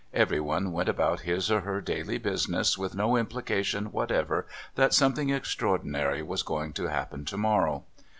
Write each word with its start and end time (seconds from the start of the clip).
Everyone 0.15 0.71
went 0.71 0.89
about 0.89 1.19
his 1.19 1.51
or 1.51 1.59
her 1.61 1.79
daily 1.79 2.17
business 2.17 2.75
with 2.75 2.95
no 2.95 3.17
implication 3.17 3.91
whatever 3.91 4.47
that 4.73 4.95
something 4.95 5.29
extraordinary 5.29 6.23
was 6.23 6.41
going 6.41 6.73
to 6.73 6.87
happen 6.87 7.23
tomorrow. 7.23 7.83